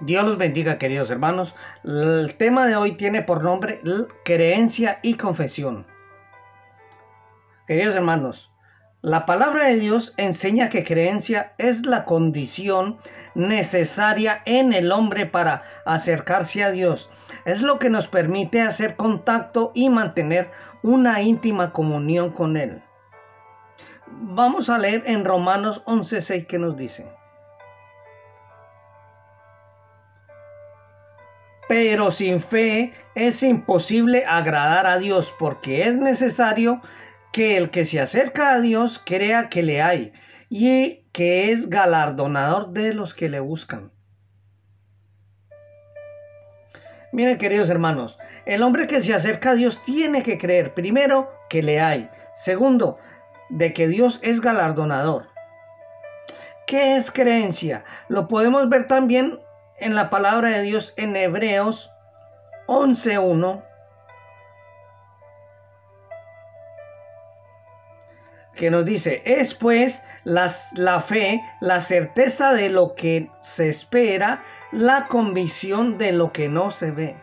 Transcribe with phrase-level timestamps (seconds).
[0.00, 1.54] Dios los bendiga, queridos hermanos.
[1.84, 3.80] El tema de hoy tiene por nombre
[4.24, 5.86] creencia y confesión.
[7.68, 8.50] Queridos hermanos,
[9.02, 12.98] la palabra de Dios enseña que creencia es la condición
[13.36, 17.08] necesaria en el hombre para acercarse a Dios.
[17.44, 20.50] Es lo que nos permite hacer contacto y mantener
[20.82, 22.82] una íntima comunión con Él.
[24.06, 27.06] Vamos a leer en Romanos 11:6 que nos dice.
[31.68, 36.82] Pero sin fe es imposible agradar a Dios porque es necesario
[37.32, 40.12] que el que se acerca a Dios crea que le hay
[40.48, 43.90] y que es galardonador de los que le buscan.
[47.12, 51.62] Miren queridos hermanos, el hombre que se acerca a Dios tiene que creer primero que
[51.62, 52.98] le hay, segundo,
[53.48, 55.28] de que Dios es galardonador.
[56.66, 57.84] ¿Qué es creencia?
[58.08, 59.38] Lo podemos ver también
[59.78, 61.90] en la palabra de Dios en Hebreos
[62.66, 63.62] 11.1.
[68.54, 70.48] que nos dice, es pues la
[71.00, 76.90] fe, la certeza de lo que se espera, la convicción de lo que no se
[76.90, 77.16] ve.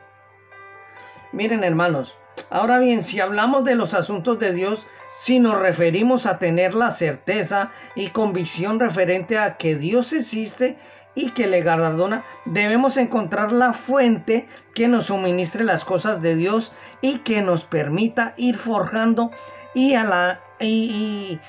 [1.32, 2.16] Miren hermanos,
[2.50, 4.86] ahora bien, si hablamos de los asuntos de Dios,
[5.22, 10.78] si nos referimos a tener la certeza y convicción referente a que Dios existe
[11.16, 16.72] y que le galardona, debemos encontrar la fuente que nos suministre las cosas de Dios
[17.02, 19.32] y que nos permita ir forjando
[19.74, 21.40] y, a la, y,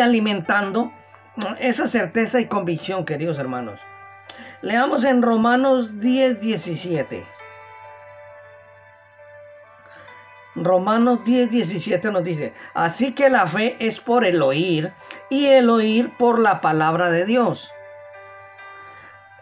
[0.00, 0.92] alimentando
[1.60, 3.80] esa certeza y convicción, queridos hermanos.
[4.62, 7.24] Leamos en Romanos 10, 17.
[10.56, 14.92] Romanos 10, 17 nos dice, así que la fe es por el oír
[15.30, 17.70] y el oír por la palabra de Dios.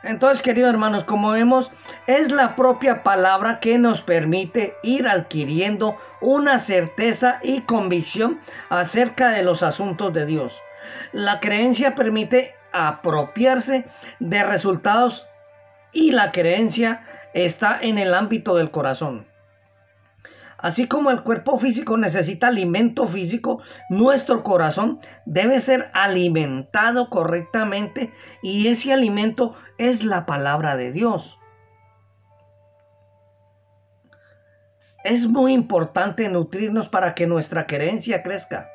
[0.07, 1.71] Entonces, queridos hermanos, como vemos,
[2.07, 8.41] es la propia palabra que nos permite ir adquiriendo una certeza y convicción
[8.71, 10.57] acerca de los asuntos de Dios.
[11.13, 13.85] La creencia permite apropiarse
[14.21, 15.27] de resultados
[15.93, 19.27] y la creencia está en el ámbito del corazón.
[20.59, 28.13] Así como el cuerpo físico necesita alimento físico, nuestro corazón debe ser alimentado correctamente
[28.43, 31.39] y ese alimento es la palabra de Dios.
[35.05, 38.69] Es muy importante nutrirnos para que nuestra creencia crezca.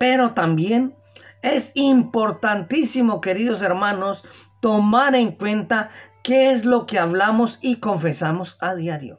[0.00, 0.96] Pero también
[1.42, 4.24] es importantísimo, queridos hermanos,
[4.60, 5.90] tomar en cuenta
[6.24, 9.18] qué es lo que hablamos y confesamos a diario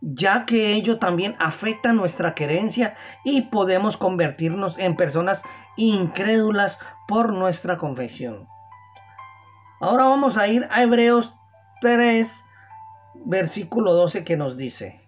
[0.00, 5.42] ya que ello también afecta nuestra creencia y podemos convertirnos en personas
[5.76, 8.46] incrédulas por nuestra confesión.
[9.80, 11.34] Ahora vamos a ir a Hebreos
[11.80, 12.44] 3,
[13.26, 15.00] versículo 12 que nos dice.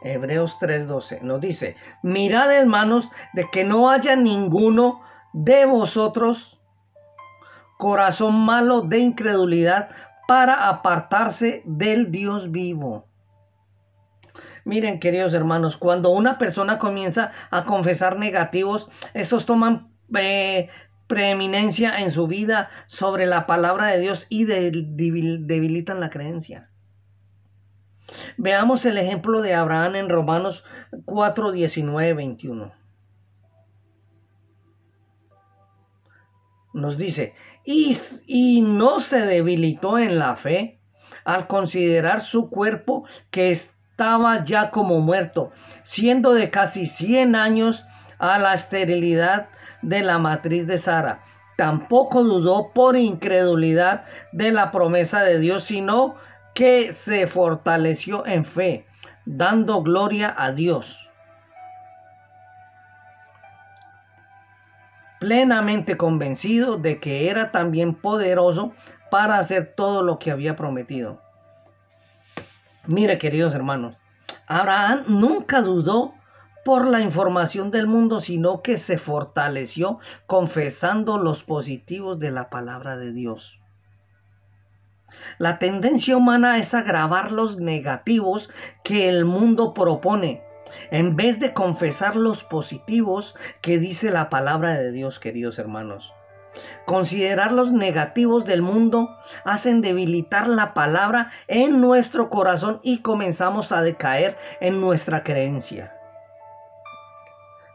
[0.00, 5.00] Hebreos 3:12 nos dice, mirad hermanos de que no haya ninguno
[5.32, 6.58] de vosotros
[7.78, 9.90] corazón malo de incredulidad
[10.28, 13.06] para apartarse del Dios vivo.
[14.66, 20.68] Miren, queridos hermanos, cuando una persona comienza a confesar negativos, estos toman eh,
[21.06, 26.68] preeminencia en su vida sobre la palabra de Dios y debilitan la creencia.
[28.36, 30.62] Veamos el ejemplo de Abraham en Romanos
[31.06, 32.70] 4, 19, 21.
[36.74, 37.32] Nos dice,
[37.70, 40.80] y, no se debilitó en la fe
[41.24, 45.50] al considerar su cuerpo que estaba ya como muerto,
[45.82, 47.84] siendo de casi 100 años
[48.18, 49.48] a la esterilidad
[49.82, 51.20] de la matriz de Sara.
[51.58, 56.14] Tampoco dudó por incredulidad de la promesa de Dios, sino
[56.54, 58.86] que se fortaleció en fe,
[59.26, 61.07] dando gloria a Dios
[65.18, 68.72] plenamente convencido de que era también poderoso
[69.10, 71.20] para hacer todo lo que había prometido.
[72.86, 73.96] Mire, queridos hermanos,
[74.46, 76.14] Abraham nunca dudó
[76.64, 82.96] por la información del mundo, sino que se fortaleció confesando los positivos de la palabra
[82.96, 83.58] de Dios.
[85.38, 88.50] La tendencia humana es agravar los negativos
[88.84, 90.42] que el mundo propone
[90.90, 96.12] en vez de confesar los positivos que dice la palabra de Dios, queridos hermanos.
[96.86, 103.82] Considerar los negativos del mundo hacen debilitar la palabra en nuestro corazón y comenzamos a
[103.82, 105.92] decaer en nuestra creencia.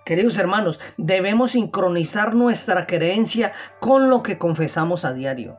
[0.05, 5.57] Queridos hermanos, debemos sincronizar nuestra creencia con lo que confesamos a diario.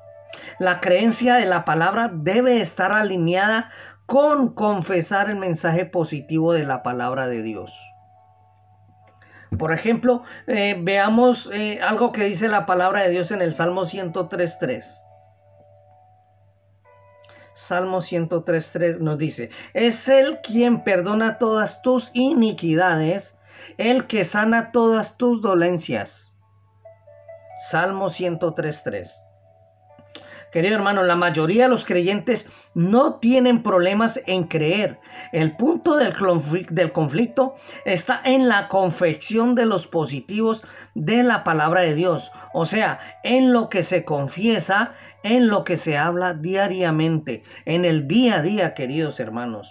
[0.59, 3.71] La creencia de la palabra debe estar alineada
[4.07, 7.73] con confesar el mensaje positivo de la palabra de Dios.
[9.59, 13.83] Por ejemplo, eh, veamos eh, algo que dice la palabra de Dios en el Salmo
[13.83, 14.85] 103.3.
[17.55, 23.35] Salmo 103.3 nos dice, es Él quien perdona todas tus iniquidades,
[23.79, 26.21] el que sana todas tus dolencias.
[27.71, 29.24] Salmo 103.3.
[30.55, 35.01] Querido hermano, la mayoría de los creyentes no tienen problemas en creer.
[35.33, 36.15] El punto del,
[36.93, 40.63] conflicto está en la confección de los positivos
[40.95, 42.31] de la palabra de Dios.
[42.53, 44.93] O sea, en lo que se confiesa,
[45.25, 49.69] en lo que se habla diariamente, en el día a día, queridos hermanos.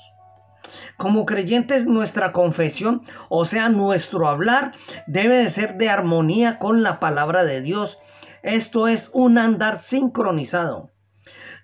[0.98, 4.74] Como creyentes, nuestra confesión, o sea, nuestro hablar,
[5.08, 8.00] debe de ser de armonía con la palabra de Dios
[8.44, 10.92] esto es un andar sincronizado,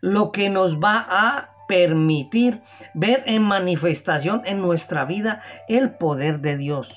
[0.01, 2.61] lo que nos va a permitir
[2.93, 6.89] ver en manifestación en nuestra vida el poder de Dios.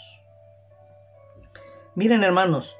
[1.95, 2.75] Miren hermanos,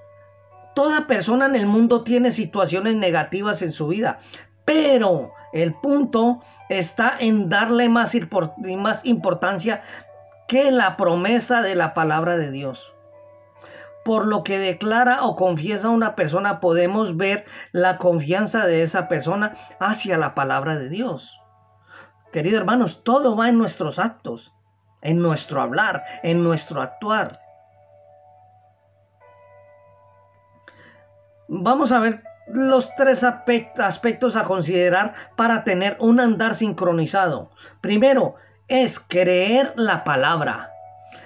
[0.75, 4.21] toda persona en el mundo tiene situaciones negativas en su vida,
[4.65, 8.15] pero el punto está en darle más,
[9.05, 9.83] importancia
[10.49, 12.93] que la promesa de la palabra de Dios
[14.05, 19.57] por lo que declara o confiesa una persona, podemos ver la confianza de esa persona
[19.81, 21.39] hacia la palabra de Dios.
[22.33, 24.53] Queridos hermanos, todo va en nuestros actos,
[25.03, 27.41] en nuestro hablar, en nuestro actuar.
[31.49, 37.51] Vamos a ver los tres aspectos a considerar para tener un andar sincronizado.
[37.81, 38.37] Primero,
[38.69, 40.72] es creer la palabra.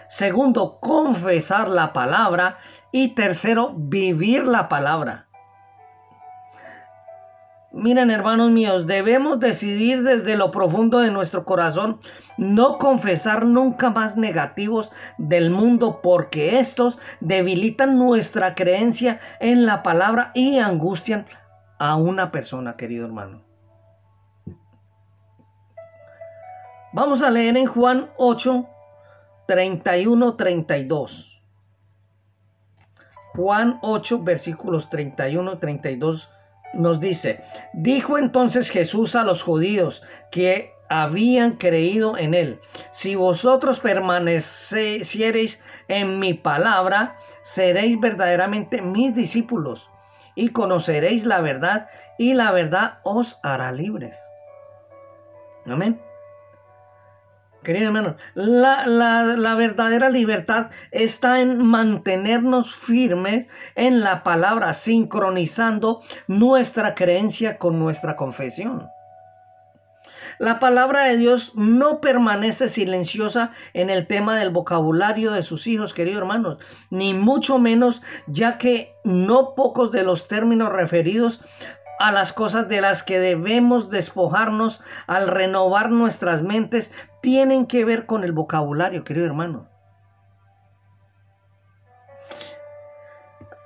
[0.09, 2.59] Segundo, confesar la palabra.
[2.93, 5.27] Y tercero, vivir la palabra.
[7.73, 12.01] Miren, hermanos míos, debemos decidir desde lo profundo de nuestro corazón
[12.39, 20.31] no confesar nunca más negativos del mundo porque estos debilitan nuestra creencia en la palabra
[20.35, 21.27] y angustian
[21.79, 23.43] a una persona, querido hermano.
[26.93, 28.67] Vamos a leer en Juan 8,
[29.49, 31.41] 31-32.
[33.35, 36.29] Juan 8, versículos 31-32
[36.75, 37.43] nos dice,
[37.75, 42.61] dijo entonces Jesús a los judíos que habían creído en él,
[42.93, 49.89] si vosotros permaneciereis en mi palabra, seréis verdaderamente mis discípulos
[50.35, 51.89] y conoceréis la verdad
[52.19, 54.17] y la verdad os hará libres.
[55.67, 56.01] Amén.
[57.67, 66.95] Querido hermano, la, la, verdadera libertad está en mantenernos firmes en la palabra, sincronizando nuestra
[66.95, 68.89] creencia con nuestra confesión.
[70.39, 75.93] La palabra de Dios no permanece silenciosa en el tema del vocabulario de sus hijos,
[75.93, 76.59] queridos hermanos,
[76.91, 81.41] ni mucho menos, ya que no pocos de los términos referidos
[81.99, 86.91] a las cosas de las que debemos despojarnos al renovar nuestras mentes
[87.27, 89.67] tienen que ver con el vocabulario, querido hermano.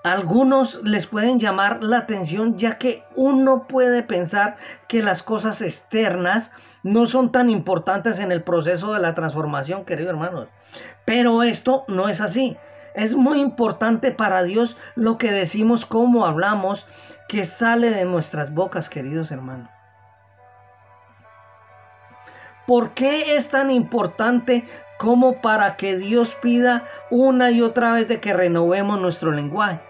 [0.03, 4.57] Algunos les pueden llamar la atención ya que uno puede pensar
[4.89, 6.51] que las cosas externas
[6.83, 10.49] no son tan importantes en el proceso de la transformación, querido hermanos.
[11.05, 12.57] Pero esto no es así.
[12.95, 16.87] Es muy importante para Dios lo que decimos, cómo hablamos,
[17.29, 19.69] que sale de nuestras bocas, queridos hermanos.
[22.71, 24.63] ¿Por qué es tan importante
[24.97, 29.81] como para que Dios pida una y otra vez de que renovemos nuestro lenguaje?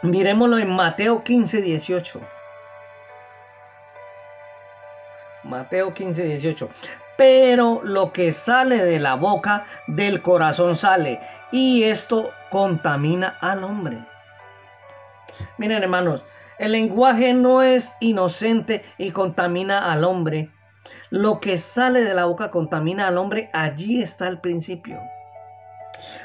[0.00, 2.20] Miremoslo en Mateo 15, 18.
[5.44, 6.70] Mateo 15, 18.
[7.18, 11.20] Pero lo que sale de la boca, del corazón sale.
[11.52, 13.98] Y esto contamina al hombre.
[15.58, 16.22] Miren hermanos,
[16.58, 20.50] el lenguaje no es inocente y contamina al hombre.
[21.10, 23.50] Lo que sale de la boca contamina al hombre.
[23.52, 24.98] Allí está el principio.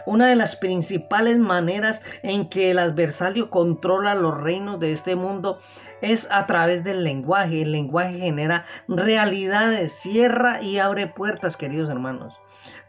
[0.06, 5.60] Una de las principales maneras en que el adversario controla los reinos de este mundo
[6.02, 7.62] es a través del lenguaje.
[7.62, 12.34] El lenguaje genera realidades, cierra y abre puertas, queridos hermanos.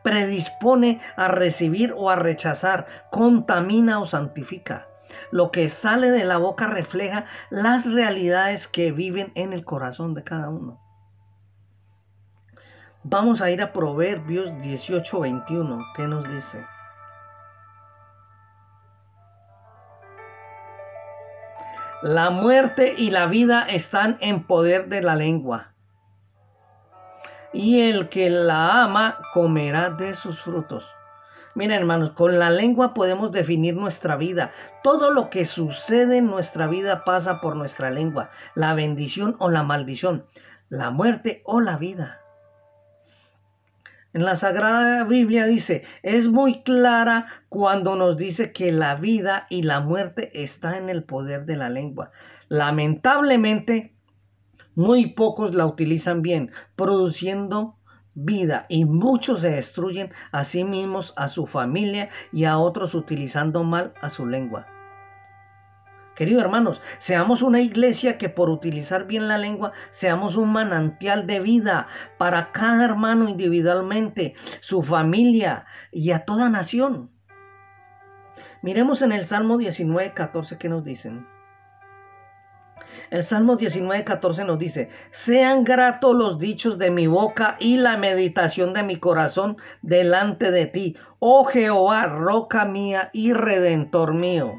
[0.05, 4.87] Predispone a recibir o a rechazar, contamina o santifica.
[5.33, 10.23] Lo que sale de la boca refleja las realidades que viven en el corazón de
[10.23, 10.79] cada uno.
[13.03, 15.83] Vamos a ir a Proverbios 18:21.
[15.97, 16.67] ¿Qué nos dice?
[22.03, 25.73] La muerte y la vida están en poder de la lengua.
[27.55, 30.85] Y el que la ama comerá de sus frutos.
[31.55, 34.53] Miren hermanos, con la lengua podemos definir nuestra vida.
[34.83, 38.31] Todo lo que sucede en nuestra vida pasa por nuestra lengua.
[38.55, 40.25] La bendición o la maldición.
[40.71, 42.21] La muerte o la vida.
[44.15, 49.63] En la Sagrada Biblia dice, es muy clara cuando nos dice que la vida y
[49.63, 52.13] la muerte está en el poder de la lengua.
[52.49, 53.95] Lamentablemente,
[54.75, 57.77] muy pocos la utilizan bien, produciendo
[58.15, 63.65] vida y muchos se destruyen a sí mismos, a su familia y a otros utilizando
[63.65, 64.67] mal a su lengua.
[66.15, 71.41] Queridos hermanos, seamos una iglesia que por utilizar bien la lengua, seamos un manantial de
[71.41, 71.89] vida
[72.19, 77.11] para cada hermano individualmente, su familia y a toda nación.
[78.61, 81.27] Miremos en el Salmo 19, 14 que nos dicen.
[83.13, 87.99] El Salmo 19, 14 nos dice, sean gratos los dichos de mi boca y la
[87.99, 94.55] meditación de mi corazón delante de ti, oh Jehová, roca mía y redentor mío.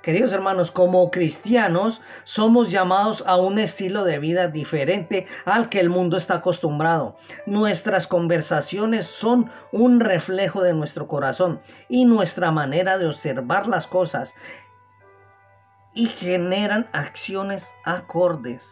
[0.00, 5.90] Queridos hermanos, como cristianos somos llamados a un estilo de vida diferente al que el
[5.90, 7.16] mundo está acostumbrado.
[7.46, 14.32] Nuestras conversaciones son un reflejo de nuestro corazón y nuestra manera de observar las cosas
[15.94, 18.64] y generan acciones acordes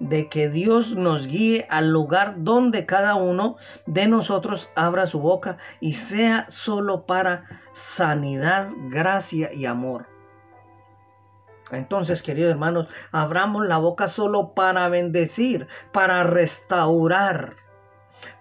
[0.00, 3.56] de que Dios nos guíe al lugar donde cada uno
[3.86, 10.06] de nosotros abra su boca y sea solo para sanidad, gracia y amor.
[11.70, 17.56] Entonces, queridos hermanos, abramos la boca solo para bendecir, para restaurar,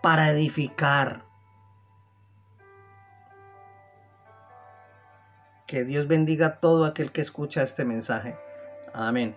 [0.01, 1.26] para edificar.
[5.67, 8.35] Que Dios bendiga a todo aquel que escucha este mensaje.
[8.93, 9.35] Amén.